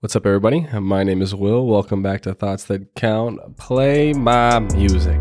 [0.00, 0.66] What's up, everybody?
[0.78, 1.66] My name is Will.
[1.66, 3.56] Welcome back to Thoughts That Count.
[3.56, 5.16] Play my music.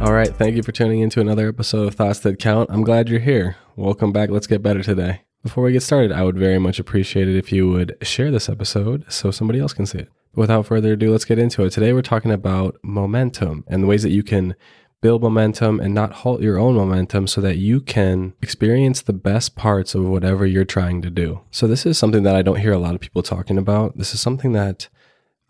[0.00, 2.68] All right, thank you for tuning into another episode of Thoughts That Count.
[2.72, 3.54] I'm glad you're here.
[3.76, 4.30] Welcome back.
[4.30, 5.20] Let's get better today.
[5.44, 8.48] Before we get started, I would very much appreciate it if you would share this
[8.48, 10.08] episode so somebody else can see it.
[10.34, 11.70] Without further ado, let's get into it.
[11.70, 14.56] Today, we're talking about momentum and the ways that you can
[15.00, 19.56] build momentum and not halt your own momentum so that you can experience the best
[19.56, 21.40] parts of whatever you're trying to do.
[21.50, 23.96] So, this is something that I don't hear a lot of people talking about.
[23.96, 24.88] This is something that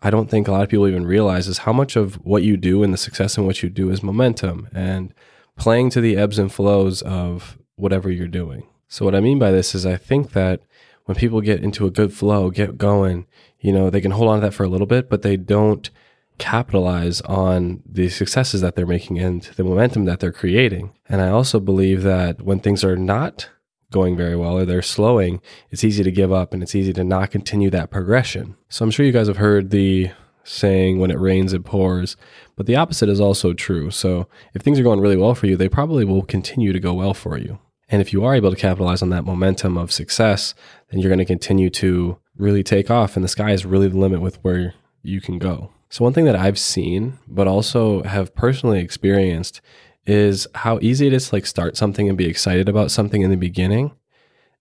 [0.01, 2.57] I don't think a lot of people even realize is how much of what you
[2.57, 5.13] do and the success in what you do is momentum and
[5.57, 8.67] playing to the ebbs and flows of whatever you're doing.
[8.87, 10.61] So, what I mean by this is I think that
[11.05, 13.27] when people get into a good flow, get going,
[13.59, 15.89] you know, they can hold on to that for a little bit, but they don't
[16.41, 20.91] capitalize on the successes that they're making and the momentum that they're creating.
[21.07, 23.47] And I also believe that when things are not
[23.91, 27.03] going very well or they're slowing, it's easy to give up and it's easy to
[27.03, 28.55] not continue that progression.
[28.69, 30.11] So I'm sure you guys have heard the
[30.43, 32.17] saying when it rains it pours
[32.55, 35.55] but the opposite is also true so if things are going really well for you
[35.55, 38.57] they probably will continue to go well for you and if you are able to
[38.57, 40.55] capitalize on that momentum of success
[40.89, 43.99] then you're going to continue to really take off and the sky is really the
[43.99, 48.33] limit with where you can go so, one thing that I've seen, but also have
[48.33, 49.59] personally experienced,
[50.05, 53.29] is how easy it is to like start something and be excited about something in
[53.29, 53.91] the beginning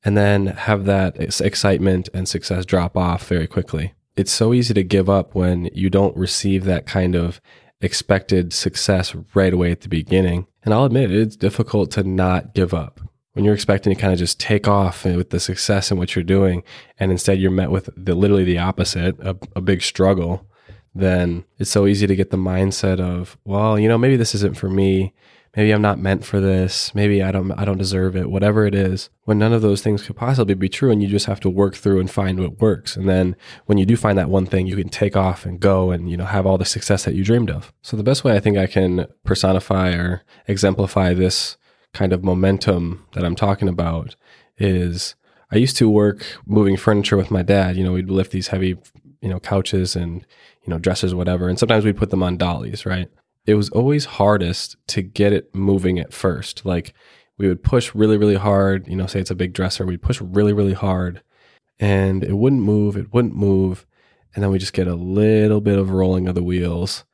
[0.04, 3.94] and then have that excitement and success drop off very quickly.
[4.16, 7.40] It's so easy to give up when you don't receive that kind of
[7.80, 10.48] expected success right away at the beginning.
[10.64, 13.00] And I'll admit it's difficult to not give up
[13.34, 16.24] when you're expecting to kind of just take off with the success in what you're
[16.24, 16.64] doing
[16.98, 20.49] and instead you're met with the literally the opposite a, a big struggle
[20.94, 24.56] then it's so easy to get the mindset of, well, you know, maybe this isn't
[24.56, 25.14] for me.
[25.56, 26.94] Maybe I'm not meant for this.
[26.94, 28.30] Maybe I don't I don't deserve it.
[28.30, 31.26] Whatever it is, when none of those things could possibly be true and you just
[31.26, 32.96] have to work through and find what works.
[32.96, 33.34] And then
[33.66, 36.16] when you do find that one thing, you can take off and go and, you
[36.16, 37.72] know, have all the success that you dreamed of.
[37.82, 41.56] So the best way I think I can personify or exemplify this
[41.92, 44.14] kind of momentum that I'm talking about
[44.56, 45.16] is
[45.50, 47.76] I used to work moving furniture with my dad.
[47.76, 48.76] You know, we'd lift these heavy,
[49.20, 50.26] you know, couches and
[50.62, 51.48] you know, dressers, whatever.
[51.48, 53.08] And sometimes we'd put them on dollies, right?
[53.46, 56.64] It was always hardest to get it moving at first.
[56.64, 56.94] Like
[57.38, 60.20] we would push really, really hard, you know, say it's a big dresser, we'd push
[60.20, 61.22] really, really hard
[61.78, 63.86] and it wouldn't move, it wouldn't move.
[64.34, 67.04] And then we just get a little bit of rolling of the wheels.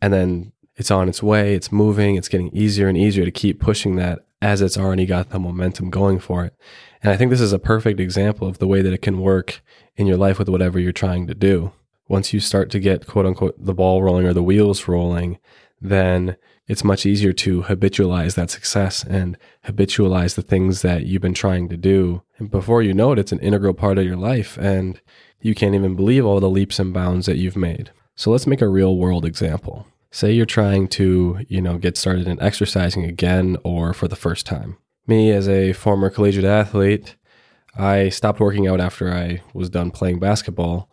[0.00, 3.60] And then it's on its way, it's moving, it's getting easier and easier to keep
[3.60, 6.54] pushing that as it's already got the momentum going for it.
[7.02, 9.62] And I think this is a perfect example of the way that it can work
[9.96, 11.72] in your life with whatever you're trying to do
[12.08, 15.38] once you start to get quote unquote the ball rolling or the wheels rolling,
[15.80, 16.36] then
[16.66, 21.68] it's much easier to habitualize that success and habitualize the things that you've been trying
[21.68, 22.22] to do.
[22.38, 25.00] And before you know it, it's an integral part of your life and
[25.40, 27.90] you can't even believe all the leaps and bounds that you've made.
[28.14, 29.86] So let's make a real world example.
[30.14, 34.44] Say you're trying to, you know, get started in exercising again or for the first
[34.44, 34.76] time.
[35.06, 37.16] Me as a former collegiate athlete,
[37.74, 40.90] I stopped working out after I was done playing basketball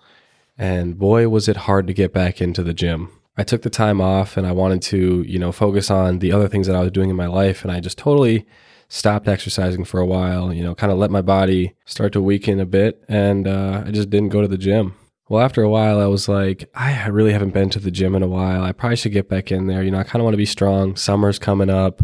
[0.57, 3.11] and boy, was it hard to get back into the gym.
[3.37, 6.47] I took the time off and I wanted to, you know, focus on the other
[6.47, 7.63] things that I was doing in my life.
[7.63, 8.45] And I just totally
[8.89, 12.59] stopped exercising for a while, you know, kind of let my body start to weaken
[12.59, 13.03] a bit.
[13.07, 14.95] And uh, I just didn't go to the gym.
[15.29, 18.23] Well, after a while, I was like, I really haven't been to the gym in
[18.23, 18.63] a while.
[18.63, 19.83] I probably should get back in there.
[19.83, 20.95] You know, I kind of want to be strong.
[20.95, 22.01] Summer's coming up.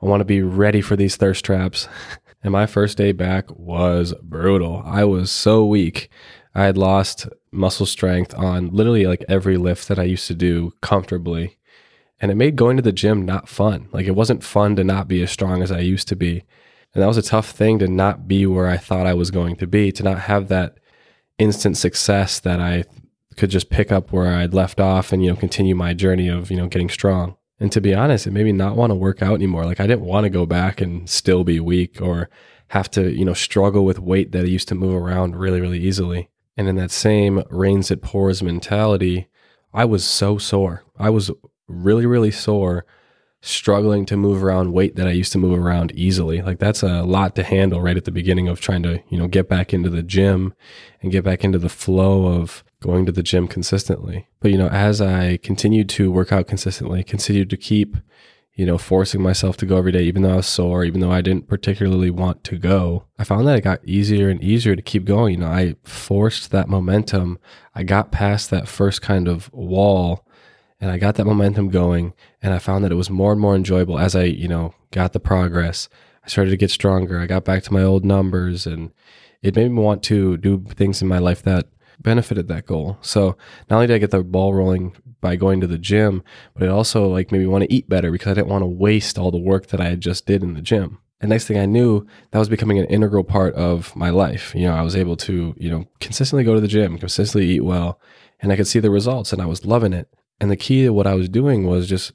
[0.00, 1.88] I want to be ready for these thirst traps.
[2.44, 4.84] and my first day back was brutal.
[4.86, 6.08] I was so weak.
[6.54, 10.72] I had lost muscle strength on literally like every lift that I used to do
[10.80, 11.58] comfortably.
[12.20, 13.88] And it made going to the gym not fun.
[13.90, 16.44] Like it wasn't fun to not be as strong as I used to be.
[16.94, 19.56] And that was a tough thing to not be where I thought I was going
[19.56, 20.78] to be, to not have that
[21.38, 22.84] instant success that I
[23.36, 26.50] could just pick up where I'd left off and, you know, continue my journey of,
[26.50, 27.36] you know, getting strong.
[27.60, 29.64] And to be honest, it made me not want to work out anymore.
[29.64, 32.28] Like I didn't want to go back and still be weak or
[32.68, 35.80] have to, you know, struggle with weight that I used to move around really, really
[35.80, 36.28] easily.
[36.56, 39.28] And in that same rains it pours mentality,
[39.72, 40.84] I was so sore.
[40.98, 41.30] I was
[41.68, 42.84] really, really sore,
[43.40, 46.42] struggling to move around weight that I used to move around easily.
[46.42, 49.28] Like that's a lot to handle right at the beginning of trying to, you know,
[49.28, 50.54] get back into the gym
[51.02, 54.28] and get back into the flow of going to the gym consistently.
[54.40, 57.96] But, you know, as I continued to work out consistently, continued to keep
[58.58, 61.12] you know, forcing myself to go every day, even though I was sore, even though
[61.12, 64.82] I didn't particularly want to go, I found that it got easier and easier to
[64.82, 65.34] keep going.
[65.34, 67.38] You know, I forced that momentum.
[67.76, 70.26] I got past that first kind of wall
[70.80, 72.14] and I got that momentum going.
[72.42, 75.12] And I found that it was more and more enjoyable as I, you know, got
[75.12, 75.88] the progress.
[76.24, 77.18] I started to get stronger.
[77.18, 78.92] I got back to my old numbers and
[79.42, 81.68] it made me want to do things in my life that
[82.00, 82.98] benefited that goal.
[83.00, 83.36] So
[83.68, 86.22] not only did I get the ball rolling by going to the gym,
[86.54, 88.66] but it also like made me want to eat better because I didn't want to
[88.66, 90.98] waste all the work that I had just did in the gym.
[91.20, 94.54] And next thing I knew, that was becoming an integral part of my life.
[94.54, 97.64] You know, I was able to, you know, consistently go to the gym, consistently eat
[97.64, 98.00] well,
[98.38, 100.08] and I could see the results and I was loving it.
[100.40, 102.12] And the key to what I was doing was just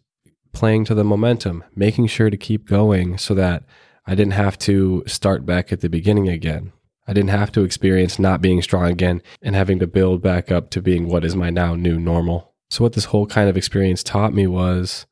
[0.53, 3.63] playing to the momentum, making sure to keep going so that
[4.05, 6.71] I didn't have to start back at the beginning again.
[7.07, 10.69] I didn't have to experience not being strong again and having to build back up
[10.71, 12.53] to being what is my now new normal.
[12.69, 15.05] So, what this whole kind of experience taught me was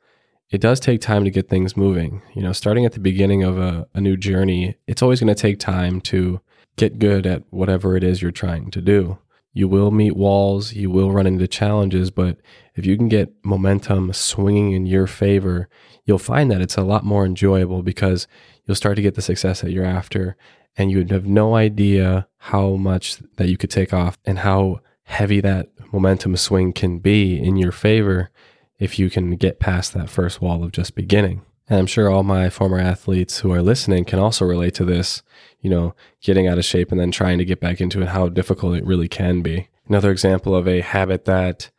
[0.51, 2.21] it does take time to get things moving.
[2.33, 5.41] You know, starting at the beginning of a, a new journey, it's always going to
[5.41, 6.41] take time to
[6.75, 9.17] get good at whatever it is you're trying to do.
[9.53, 12.37] You will meet walls, you will run into challenges, but
[12.75, 15.67] if you can get momentum swinging in your favor,
[16.05, 18.27] you'll find that it's a lot more enjoyable because
[18.65, 20.35] you'll start to get the success that you're after
[20.77, 25.41] and you'd have no idea how much that you could take off and how heavy
[25.41, 28.29] that momentum swing can be in your favor
[28.79, 31.41] if you can get past that first wall of just beginning.
[31.67, 35.21] And I'm sure all my former athletes who are listening can also relate to this,
[35.61, 38.29] you know, getting out of shape and then trying to get back into it, how
[38.29, 39.69] difficult it really can be.
[39.87, 41.69] Another example of a habit that,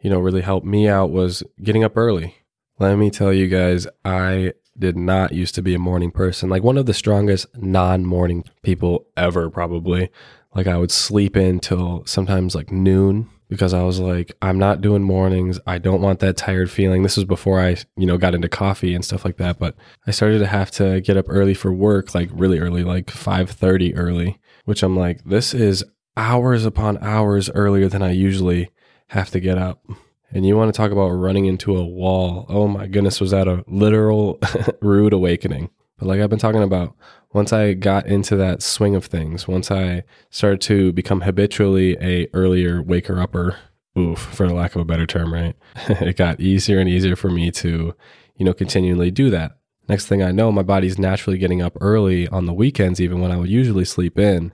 [0.00, 2.36] you know, really helped me out was getting up early.
[2.78, 6.48] Let me tell you guys, I did not used to be a morning person.
[6.48, 10.10] Like one of the strongest non morning people ever, probably.
[10.54, 14.80] Like I would sleep in till sometimes like noon because I was like, I'm not
[14.80, 15.58] doing mornings.
[15.66, 17.02] I don't want that tired feeling.
[17.02, 19.58] This was before I, you know, got into coffee and stuff like that.
[19.58, 19.74] But
[20.06, 23.94] I started to have to get up early for work, like really early, like 5:30
[23.96, 25.84] early, which I'm like, this is
[26.16, 28.70] hours upon hours earlier than I usually
[29.08, 29.84] have to get up.
[30.30, 32.46] And you want to talk about running into a wall.
[32.48, 34.38] Oh my goodness, was that a literal
[34.80, 35.70] rude awakening?
[35.98, 36.94] But like I've been talking about,
[37.32, 42.28] once I got into that swing of things, once I started to become habitually a
[42.32, 43.56] earlier waker upper,
[43.98, 45.56] oof, for lack of a better term, right?
[45.88, 47.94] it got easier and easier for me to,
[48.36, 49.58] you know, continually do that.
[49.88, 53.32] Next thing I know, my body's naturally getting up early on the weekends, even when
[53.32, 54.52] I would usually sleep in.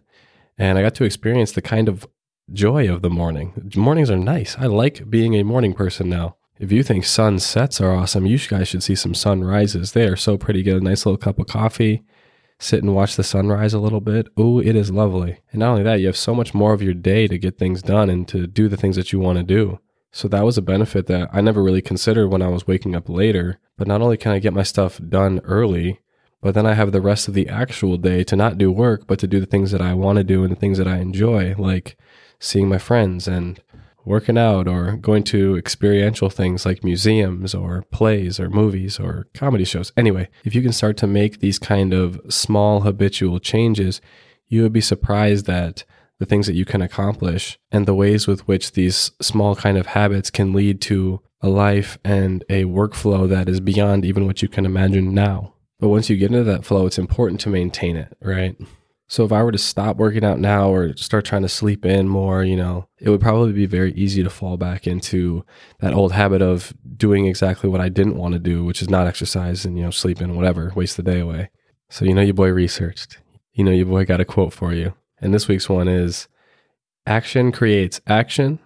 [0.56, 2.06] And I got to experience the kind of
[2.52, 3.70] joy of the morning.
[3.74, 4.56] Mornings are nice.
[4.58, 6.36] I like being a morning person now.
[6.58, 9.92] If you think sunsets are awesome, you guys should see some sunrises.
[9.92, 10.62] They are so pretty.
[10.62, 12.04] Get a nice little cup of coffee,
[12.58, 14.28] sit and watch the sunrise a little bit.
[14.38, 15.40] Ooh, it is lovely.
[15.50, 17.82] And not only that, you have so much more of your day to get things
[17.82, 19.80] done and to do the things that you want to do.
[20.12, 23.08] So that was a benefit that I never really considered when I was waking up
[23.08, 23.58] later.
[23.76, 26.00] But not only can I get my stuff done early,
[26.40, 29.18] but then I have the rest of the actual day to not do work, but
[29.18, 31.56] to do the things that I want to do and the things that I enjoy,
[31.58, 31.96] like
[32.44, 33.60] seeing my friends and
[34.04, 39.64] working out or going to experiential things like museums or plays or movies or comedy
[39.64, 39.92] shows.
[39.96, 44.00] Anyway, if you can start to make these kind of small habitual changes,
[44.46, 45.84] you would be surprised at
[46.18, 49.86] the things that you can accomplish and the ways with which these small kind of
[49.86, 54.48] habits can lead to a life and a workflow that is beyond even what you
[54.48, 55.54] can imagine now.
[55.80, 58.56] But once you get into that flow, it's important to maintain it, right?
[59.14, 62.08] So if I were to stop working out now or start trying to sleep in
[62.08, 65.44] more, you know, it would probably be very easy to fall back into
[65.78, 69.06] that old habit of doing exactly what I didn't want to do, which is not
[69.06, 71.50] exercise and, you know, sleep in, whatever, waste the day away.
[71.90, 73.18] So, you know, your boy researched.
[73.52, 74.94] You know, your boy got a quote for you.
[75.20, 76.26] And this week's one is
[77.06, 78.58] action creates action,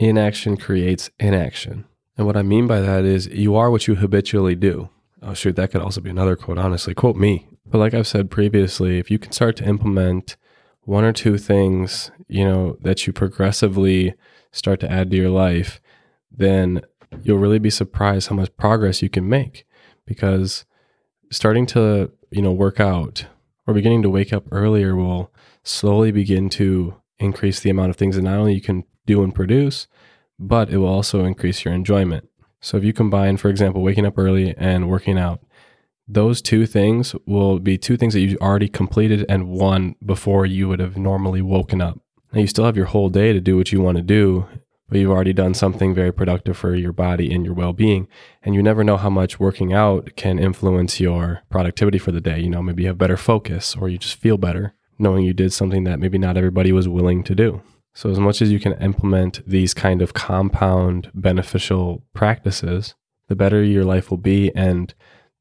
[0.00, 1.84] inaction creates inaction.
[2.18, 4.90] And what I mean by that is you are what you habitually do.
[5.22, 6.92] Oh, shoot, that could also be another quote, honestly.
[6.92, 7.46] Quote me.
[7.68, 10.36] But like I've said previously, if you can start to implement
[10.82, 14.14] one or two things, you know, that you progressively
[14.52, 15.80] start to add to your life,
[16.30, 16.80] then
[17.22, 19.66] you'll really be surprised how much progress you can make
[20.06, 20.64] because
[21.30, 23.26] starting to, you know, work out
[23.66, 25.32] or beginning to wake up earlier will
[25.64, 29.34] slowly begin to increase the amount of things that not only you can do and
[29.34, 29.88] produce,
[30.38, 32.28] but it will also increase your enjoyment.
[32.60, 35.40] So if you combine, for example, waking up early and working out,
[36.08, 40.68] those two things will be two things that you already completed and won before you
[40.68, 41.98] would have normally woken up.
[42.32, 44.46] Now, you still have your whole day to do what you want to do,
[44.88, 48.06] but you've already done something very productive for your body and your well being.
[48.42, 52.40] And you never know how much working out can influence your productivity for the day.
[52.40, 55.52] You know, maybe you have better focus or you just feel better knowing you did
[55.52, 57.62] something that maybe not everybody was willing to do.
[57.94, 62.94] So, as much as you can implement these kind of compound beneficial practices,
[63.28, 64.54] the better your life will be.
[64.54, 64.94] And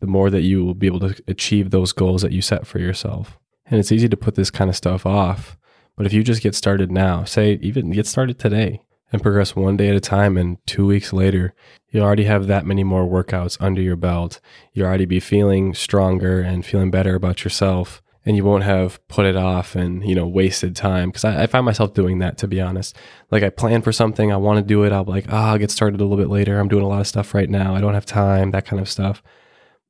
[0.05, 2.77] the more that you will be able to achieve those goals that you set for
[2.77, 3.39] yourself.
[3.65, 5.57] And it's easy to put this kind of stuff off.
[5.95, 8.81] But if you just get started now, say even get started today,
[9.11, 10.37] and progress one day at a time.
[10.37, 11.53] And two weeks later,
[11.89, 14.39] you already have that many more workouts under your belt.
[14.73, 18.01] You'll already be feeling stronger and feeling better about yourself.
[18.27, 21.11] And you won't have put it off and, you know, wasted time.
[21.11, 22.97] Cause I, I find myself doing that, to be honest.
[23.29, 24.91] Like I plan for something, I want to do it.
[24.91, 26.59] I'll be like, ah, oh, I'll get started a little bit later.
[26.59, 27.75] I'm doing a lot of stuff right now.
[27.75, 29.21] I don't have time, that kind of stuff.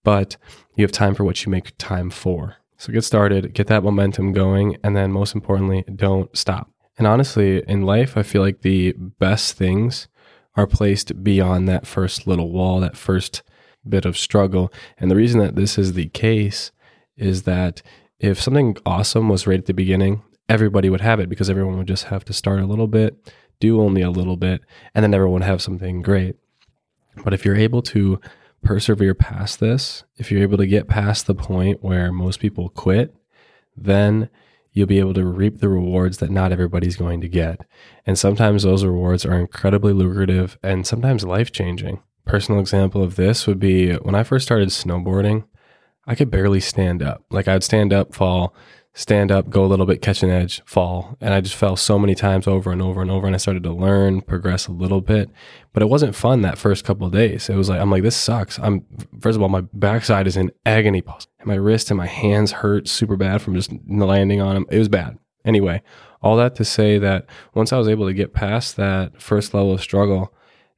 [0.06, 0.38] But
[0.76, 2.56] you have time for what you make time for.
[2.78, 4.78] So get started, get that momentum going.
[4.84, 6.70] And then most importantly, don't stop.
[6.98, 10.08] And honestly, in life, I feel like the best things
[10.56, 13.44] are placed beyond that first little wall, that first
[13.88, 14.72] bit of struggle.
[14.98, 16.72] And the reason that this is the case
[17.18, 17.82] is that
[18.20, 21.88] if something awesome was right at the beginning, everybody would have it because everyone would
[21.88, 24.62] just have to start a little bit, do only a little bit,
[24.94, 26.36] and then everyone would have something great.
[27.24, 28.20] But if you're able to
[28.66, 33.16] persevere past this, if you're able to get past the point where most people quit,
[33.78, 34.30] then
[34.74, 37.62] you'll be able to reap the rewards that not everybody's going to get.
[38.06, 42.02] And sometimes those rewards are incredibly lucrative and sometimes life changing.
[42.26, 45.46] Personal example of this would be when I first started snowboarding,
[46.06, 47.24] I could barely stand up.
[47.30, 48.54] Like I'd stand up, fall,
[48.98, 51.18] stand up, go a little bit, catch an edge, fall.
[51.20, 53.28] And I just fell so many times over and over and over.
[53.28, 55.30] And I started to learn, progress a little bit.
[55.74, 57.50] But it wasn't fun that first couple of days.
[57.50, 58.58] It was like, I'm like, this sucks.
[58.58, 58.86] I'm,
[59.20, 61.04] first of all, my backside is in agony.
[61.40, 64.66] And my wrist and my hands hurt super bad from just landing on them.
[64.72, 65.20] It was bad.
[65.44, 65.84] Anyway,
[66.24, 69.74] all that to say that once I was able to get past that first level
[69.74, 70.34] of struggle,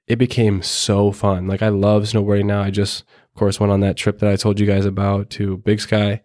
[0.07, 1.45] it became so fun.
[1.45, 2.63] Like I love snowboarding now.
[2.63, 5.57] I just, of course, went on that trip that I told you guys about to
[5.57, 6.23] Big Sky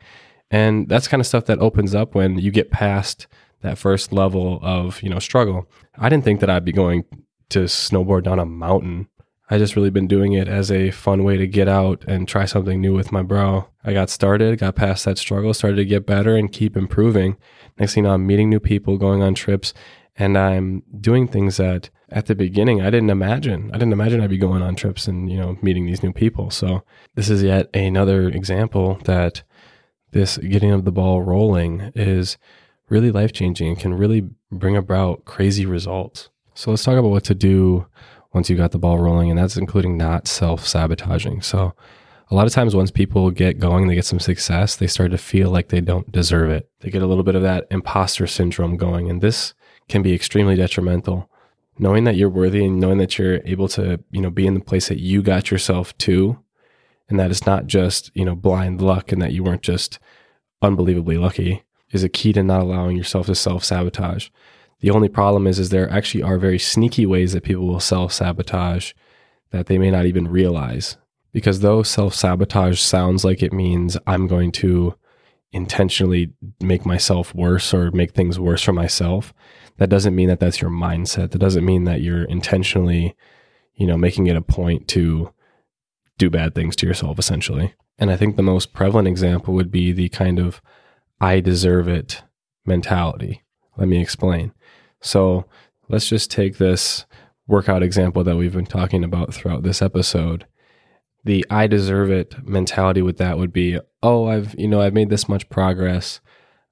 [0.52, 3.26] and that's kind of stuff that opens up when you get past
[3.62, 5.68] that first level of, you know, struggle.
[5.96, 7.04] I didn't think that I'd be going
[7.48, 9.08] to snowboard down a mountain.
[9.48, 12.44] I just really been doing it as a fun way to get out and try
[12.44, 13.68] something new with my bro.
[13.82, 17.36] I got started, got past that struggle, started to get better and keep improving.
[17.78, 19.72] Next thing you know, I'm meeting new people, going on trips,
[20.16, 23.70] and I'm doing things that at the beginning I didn't imagine.
[23.70, 26.50] I didn't imagine I'd be going on trips and, you know, meeting these new people.
[26.50, 29.42] So this is yet another example that
[30.12, 32.38] this getting of the ball rolling is
[32.88, 36.28] really life changing and can really bring about crazy results.
[36.54, 37.86] So let's talk about what to do
[38.32, 41.42] once you got the ball rolling, and that's including not self sabotaging.
[41.42, 41.74] So
[42.30, 45.18] a lot of times once people get going, they get some success, they start to
[45.18, 46.70] feel like they don't deserve it.
[46.80, 49.54] They get a little bit of that imposter syndrome going, and this
[49.88, 51.28] can be extremely detrimental.
[51.78, 54.60] Knowing that you're worthy and knowing that you're able to, you know, be in the
[54.60, 56.41] place that you got yourself to
[57.12, 59.98] and that it's not just, you know, blind luck and that you weren't just
[60.62, 64.30] unbelievably lucky is a key to not allowing yourself to self-sabotage.
[64.80, 68.92] The only problem is is there actually are very sneaky ways that people will self-sabotage
[69.50, 70.96] that they may not even realize.
[71.32, 74.94] Because though self-sabotage sounds like it means I'm going to
[75.52, 79.34] intentionally make myself worse or make things worse for myself,
[79.76, 81.32] that doesn't mean that that's your mindset.
[81.32, 83.14] That doesn't mean that you're intentionally,
[83.74, 85.30] you know, making it a point to
[86.18, 87.74] do bad things to yourself, essentially.
[87.98, 90.60] And I think the most prevalent example would be the kind of
[91.20, 92.22] I deserve it
[92.66, 93.42] mentality.
[93.76, 94.52] Let me explain.
[95.00, 95.46] So
[95.88, 97.06] let's just take this
[97.46, 100.46] workout example that we've been talking about throughout this episode.
[101.24, 105.10] The I deserve it mentality with that would be, oh, I've, you know, I've made
[105.10, 106.20] this much progress.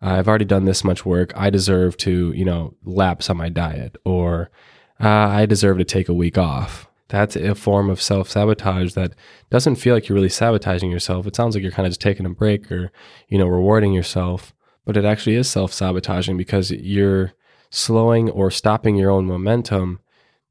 [0.00, 1.32] I've already done this much work.
[1.36, 4.50] I deserve to, you know, lapse on my diet or
[4.98, 9.12] uh, I deserve to take a week off that's a form of self sabotage that
[9.50, 11.26] doesn't feel like you're really sabotaging yourself.
[11.26, 12.90] It sounds like you're kind of just taking a break or,
[13.28, 17.32] you know, rewarding yourself, but it actually is self sabotaging because you're
[17.70, 20.00] slowing or stopping your own momentum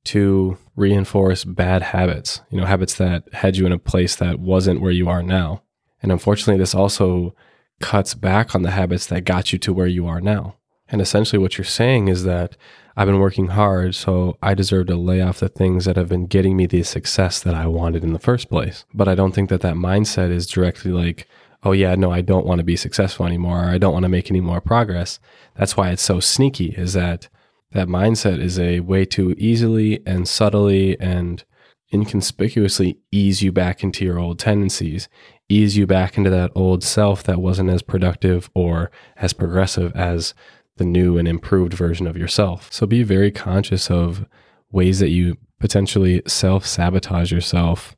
[0.05, 4.81] to reinforce bad habits, you know, habits that had you in a place that wasn't
[4.81, 5.61] where you are now.
[6.01, 7.35] And unfortunately, this also
[7.79, 10.55] cuts back on the habits that got you to where you are now.
[10.87, 12.57] And essentially, what you're saying is that
[12.99, 16.25] I've been working hard, so I deserve to lay off the things that have been
[16.25, 18.83] getting me the success that I wanted in the first place.
[18.93, 21.25] But I don't think that that mindset is directly like,
[21.63, 23.63] oh, yeah, no, I don't want to be successful anymore.
[23.63, 25.21] Or I don't want to make any more progress.
[25.55, 27.29] That's why it's so sneaky, is that
[27.71, 31.45] that mindset is a way to easily and subtly and
[31.93, 35.07] inconspicuously ease you back into your old tendencies,
[35.47, 40.33] ease you back into that old self that wasn't as productive or as progressive as
[40.79, 42.67] the new and improved version of yourself.
[42.71, 44.25] So be very conscious of
[44.71, 47.95] ways that you potentially self sabotage yourself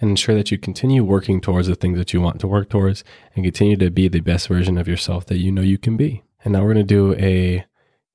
[0.00, 3.02] and ensure that you continue working towards the things that you want to work towards
[3.34, 6.22] and continue to be the best version of yourself that you know you can be.
[6.44, 7.64] And now we're going to do a,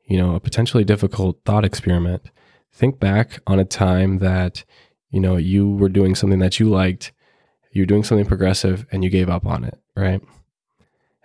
[0.06, 2.32] you know, a potentially difficult thought experiment.
[2.72, 4.64] Think back on a time that,
[5.10, 7.12] you know, you were doing something that you liked,
[7.72, 10.22] you were doing something progressive and you gave up on it, right?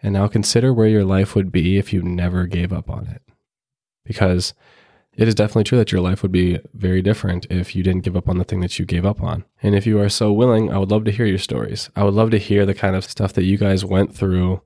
[0.02, 3.22] And now consider where your life would be if you never gave up on it.
[4.04, 4.54] Because
[5.16, 8.16] it is definitely true that your life would be very different if you didn't give
[8.16, 9.44] up on the thing that you gave up on.
[9.62, 11.90] And if you are so willing, I would love to hear your stories.
[11.94, 14.62] I would love to hear the kind of stuff that you guys went through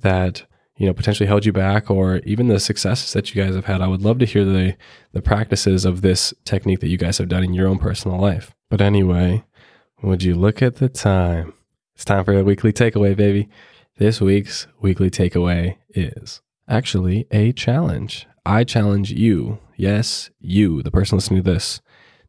[0.00, 0.44] that
[0.76, 3.80] you know potentially held you back or even the successes that you guys have had.
[3.80, 4.76] I would love to hear the
[5.12, 8.54] the practices of this technique that you guys have done in your own personal life.
[8.68, 9.44] But anyway,
[10.02, 11.54] would you look at the time?
[11.94, 13.48] It's time for a weekly takeaway, baby.
[13.98, 18.26] This week's weekly takeaway is actually a challenge.
[18.44, 21.80] I challenge you, yes, you, the person listening to this,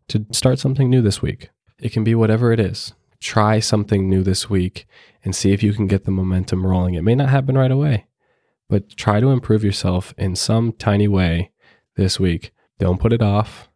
[0.07, 1.49] to start something new this week.
[1.77, 2.93] It can be whatever it is.
[3.19, 4.87] Try something new this week
[5.25, 6.93] and see if you can get the momentum rolling.
[6.93, 8.05] It may not happen right away,
[8.69, 11.51] but try to improve yourself in some tiny way
[11.97, 12.51] this week.
[12.79, 13.67] Don't put it off.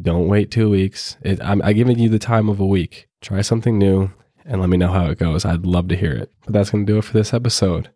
[0.00, 1.16] Don't wait two weeks.
[1.22, 3.08] It, I'm, I'm giving you the time of a week.
[3.20, 4.12] Try something new
[4.44, 5.44] and let me know how it goes.
[5.44, 6.32] I'd love to hear it.
[6.44, 7.90] But that's going to do it for this episode.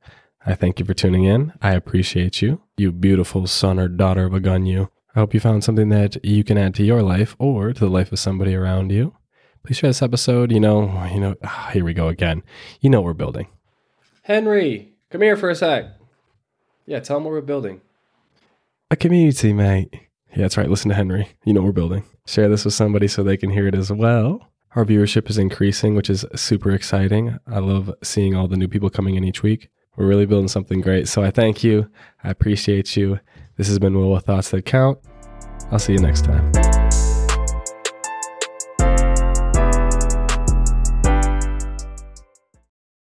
[0.44, 1.52] I thank you for tuning in.
[1.60, 4.90] I appreciate you, you beautiful son or daughter of a gun, you.
[5.14, 7.90] I hope you found something that you can add to your life or to the
[7.90, 9.14] life of somebody around you.
[9.64, 10.52] Please share this episode.
[10.52, 12.42] You know, you know, oh, here we go again.
[12.80, 13.48] You know we're building.
[14.22, 15.86] Henry, come here for a sec.
[16.86, 17.80] Yeah, tell them what we're building.
[18.90, 19.88] A community, mate.
[20.30, 20.70] Yeah, that's right.
[20.70, 21.28] Listen to Henry.
[21.44, 22.04] You know we're building.
[22.26, 24.46] Share this with somebody so they can hear it as well.
[24.76, 27.38] Our viewership is increasing, which is super exciting.
[27.46, 29.70] I love seeing all the new people coming in each week.
[29.96, 31.08] We're really building something great.
[31.08, 31.90] So I thank you.
[32.22, 33.18] I appreciate you.
[33.56, 34.98] This has been Will with Thoughts That Count.
[35.70, 36.65] I'll see you next time.